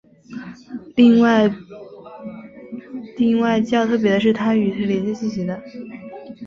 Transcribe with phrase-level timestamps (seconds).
[0.95, 1.19] 另
[3.39, 5.61] 外较特别的是它的与是连接在一起的。